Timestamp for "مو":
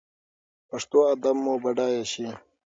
1.43-1.53